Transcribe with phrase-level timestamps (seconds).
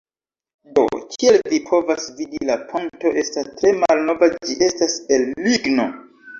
[0.77, 5.91] Do, kiel vi povas vidi la ponto estas tre malnova ĝi estas el ligno